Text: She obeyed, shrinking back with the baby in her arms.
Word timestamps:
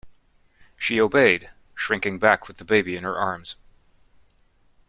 She 0.77 0.99
obeyed, 0.99 1.51
shrinking 1.75 2.17
back 2.17 2.47
with 2.47 2.57
the 2.57 2.65
baby 2.65 2.95
in 2.95 3.03
her 3.03 3.19
arms. 3.19 3.55